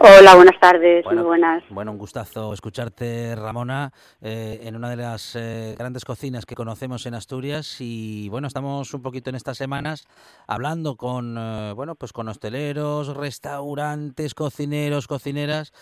[0.00, 1.64] Hola, buenas tardes, Bueno, muy buenas.
[1.70, 7.04] Bueno, un gustazo escucharte, Ramona, eh, en una de las eh, grandes cocinas que conocemos
[7.06, 10.06] en Asturias y bueno, estamos un poquito en estas semanas
[10.46, 15.72] hablando con eh, bueno, pues con hosteleros, restaurantes, cocineros, cocineras,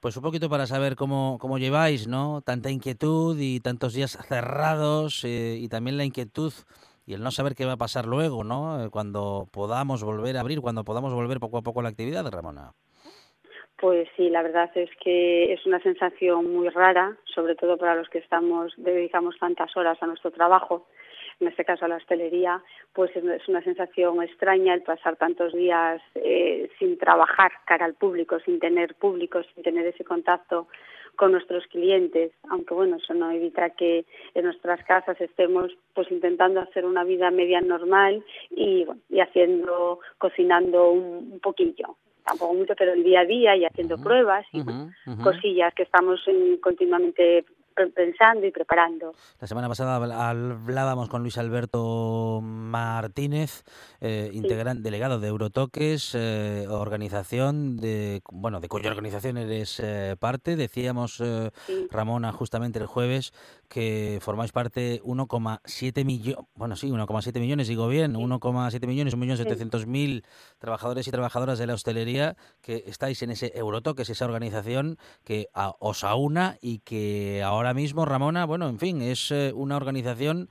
[0.00, 2.40] pues un poquito para saber cómo, cómo lleváis, ¿no?
[2.42, 6.52] Tanta inquietud y tantos días cerrados eh, y también la inquietud
[7.06, 8.84] y el no saber qué va a pasar luego, ¿no?
[8.84, 12.28] Eh, Cuando podamos volver a abrir, cuando podamos volver poco a poco a la actividad,
[12.30, 12.72] Ramona.
[13.80, 18.10] Pues sí, la verdad es que es una sensación muy rara, sobre todo para los
[18.10, 20.86] que estamos dedicamos tantas horas a nuestro trabajo,
[21.40, 22.62] en este caso a la hostelería,
[22.92, 28.38] pues es una sensación extraña el pasar tantos días eh, sin trabajar cara al público,
[28.40, 30.68] sin tener público, sin tener ese contacto
[31.16, 34.04] con nuestros clientes, aunque bueno, eso no evita que
[34.34, 40.00] en nuestras casas estemos pues intentando hacer una vida media normal y, bueno, y haciendo,
[40.18, 44.90] cocinando un poquillo, tampoco mucho, pero el día a día y haciendo pruebas y ujú.
[45.22, 47.44] cosillas que estamos en- continuamente
[47.74, 49.12] pe- pensando y preparando.
[49.40, 53.62] La semana pasada habl- hablábamos con Luis Alberto Martínez,
[54.00, 54.30] eh,
[54.82, 60.56] delegado de Eurotoques, eh, organización de, bueno, de cuya organización eres eh, parte.
[60.56, 61.86] Decíamos, eh, Sí.
[61.90, 63.32] Ramona, justamente el jueves,
[63.70, 70.24] que formáis parte 1,7 millones, bueno, sí, 1,7 millones, digo bien, 1,7 millones, 1.700.000
[70.58, 75.74] trabajadores y trabajadoras de la hostelería que estáis en ese Eurotoques, esa organización que a-
[75.78, 80.50] os aúna y que ahora mismo, Ramona, bueno, en fin, es eh, una organización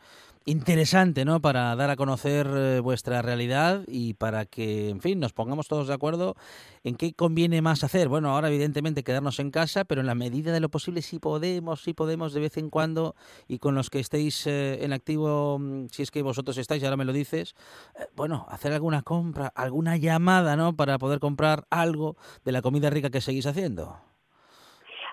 [0.50, 1.42] interesante, ¿no?
[1.42, 5.88] Para dar a conocer eh, vuestra realidad y para que, en fin, nos pongamos todos
[5.88, 6.36] de acuerdo
[6.84, 8.08] en qué conviene más hacer.
[8.08, 11.82] Bueno, ahora evidentemente quedarnos en casa, pero en la medida de lo posible sí podemos,
[11.82, 13.16] sí podemos de vez en cuando
[13.48, 16.86] y con los que estéis eh, en activo, mm, si es que vosotros estáis, y
[16.86, 17.56] ahora me lo dices,
[18.00, 20.76] eh, bueno, hacer alguna compra, alguna llamada, ¿no?
[20.76, 23.98] Para poder comprar algo de la comida rica que seguís haciendo.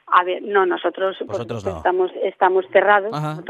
[0.06, 1.76] A ver, no, nosotros no.
[1.76, 3.42] estamos estamos cerrados ajá,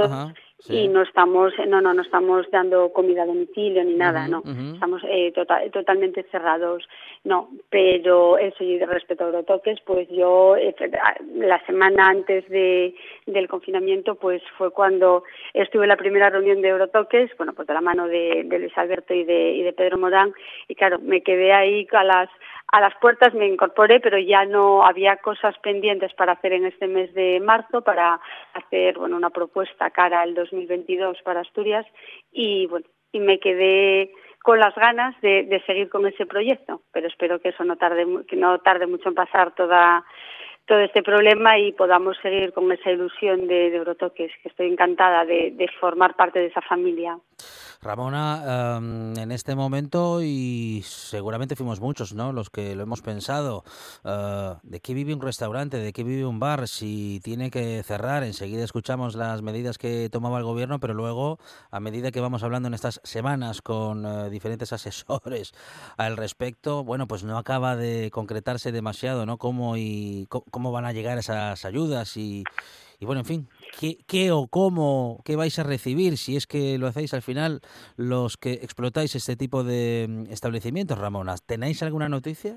[0.58, 0.76] sí.
[0.76, 4.42] y no estamos no no no estamos dando comida a domicilio ni nada, no.
[4.74, 6.86] Estamos eh, tota- totalmente cerrados.
[7.24, 10.74] No, pero eso y de respecto a Eurotoques, pues yo eh,
[11.34, 12.94] la semana antes de
[13.26, 17.74] del confinamiento pues fue cuando estuve en la primera reunión de Eurotoques, bueno, pues de
[17.74, 20.32] la mano de, de Luis Alberto y de, y de Pedro Morán
[20.68, 22.28] y claro, me quedé ahí a las
[22.72, 26.88] a las puertas me incorporé, pero ya no había cosas pendientes para hacer en este
[26.88, 28.20] mes de marzo, para
[28.54, 31.86] hacer bueno, una propuesta cara al 2022 para Asturias
[32.32, 34.12] y bueno, y me quedé
[34.42, 38.06] con las ganas de, de seguir con ese proyecto, pero espero que eso no tarde,
[38.28, 40.04] que no tarde mucho en pasar toda
[40.66, 45.24] todo este problema y podamos seguir con esa ilusión de, de Eurotoques, que estoy encantada
[45.24, 47.18] de, formar parte de esa familia.
[47.82, 52.32] Ramona, em, en este momento, y seguramente fuimos muchos, ¿no?
[52.32, 53.62] Los que lo hemos pensado,
[54.04, 55.76] eh, ¿de qué vive un restaurante?
[55.76, 56.66] ¿De qué vive un bar?
[56.66, 61.38] Si tiene que cerrar, enseguida escuchamos las medidas que tomaba el gobierno, pero luego,
[61.70, 65.52] a medida que vamos hablando en estas semanas con eh, diferentes asesores
[65.96, 69.36] al respecto, bueno, pues no acaba de concretarse demasiado, ¿no?
[69.36, 70.26] ¿Cómo, y,
[70.56, 72.16] cómo van a llegar esas ayudas?
[72.16, 72.42] Y,
[72.98, 73.48] y bueno, en fin,
[73.78, 77.60] ¿qué, o cómo, qué vais a recibir si es que lo hacéis al final
[77.98, 81.34] los que explotáis este tipo de mm, establecimientos, Ramona?
[81.46, 82.56] ¿Tenéis alguna noticia?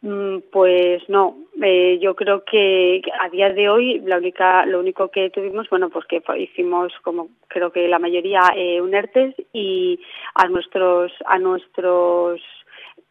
[0.00, 5.08] Mm, Pues no, eh, yo creo que a día de hoy la única, lo único
[5.08, 10.00] que tuvimos, bueno, pues que hicimos como creo que la mayoría eh, un ERTES y
[10.34, 12.40] a nuestros a nuestros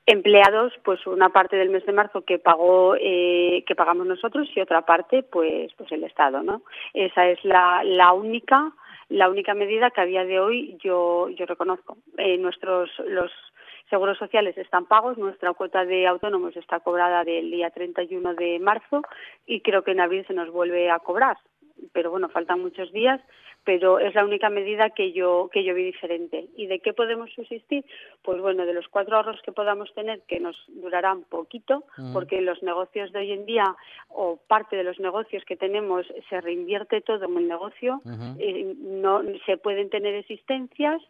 [0.05, 4.61] empleados pues una parte del mes de marzo que pagó eh, que pagamos nosotros y
[4.61, 6.61] otra parte pues pues el Estado, ¿no?
[6.93, 8.71] Esa es la, la única
[9.09, 11.97] la única medida que a día de hoy yo yo reconozco.
[12.17, 13.31] Eh, nuestros los
[13.89, 19.01] seguros sociales están pagos, nuestra cuota de autónomos está cobrada del día 31 de marzo
[19.45, 21.37] y creo que en abril se nos vuelve a cobrar.
[21.93, 23.21] Pero bueno, faltan muchos días,
[23.65, 26.45] pero es la única medida que yo que yo vi diferente.
[26.55, 27.83] ¿Y de qué podemos subsistir?
[28.21, 32.13] Pues bueno, de los cuatro ahorros que podamos tener, que nos durarán poquito, Mm.
[32.13, 33.75] porque los negocios de hoy en día
[34.09, 38.01] o parte de los negocios que tenemos se reinvierte todo en el negocio,
[38.39, 41.01] eh, no se pueden tener existencias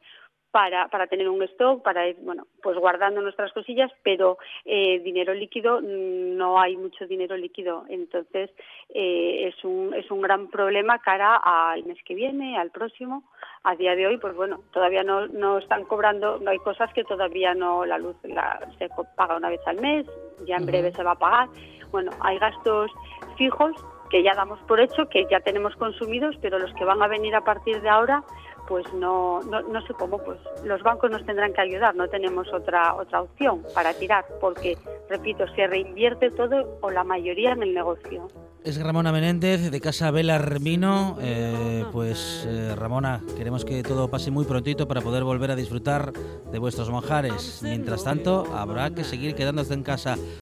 [0.56, 5.34] para, para tener un stock, para ir, bueno, pues guardando nuestras cosillas, pero eh, dinero
[5.34, 7.84] líquido, mm, no hay mucho dinero líquido.
[7.90, 8.50] Entonces,
[8.88, 13.24] eh, es, un, es un gran problema cara al mes que viene, al próximo.
[13.66, 17.04] A día de hoy, pues bueno, todavía no, no están cobrando, no hay cosas que
[17.04, 18.88] todavía no, la luz la, se
[19.18, 20.08] paga una vez al mes,
[20.46, 21.50] ya en breve se va a pagar.
[21.92, 22.90] Bueno, hay gastos
[23.36, 23.74] fijos
[24.10, 27.36] que ya damos por hecho, que ya tenemos consumidos, pero los que van a venir
[27.36, 28.24] a partir de ahora,
[28.68, 32.52] pues no, no, no sé cómo, pues los bancos nos tendrán que ayudar, no tenemos
[32.54, 34.78] otra, otra opción para tirar, porque,
[35.10, 38.28] repito, se reinvierte todo o la mayoría en el negocio.
[38.66, 41.18] Es Ramona Menéndez de Casa Vela Hermino.
[41.22, 46.12] Eh, pues eh, Ramona, queremos que todo pase muy prontito para poder volver a disfrutar
[46.52, 47.60] de vuestros manjares.
[47.62, 50.18] Mientras tanto, habrá que seguir quedándose en casa.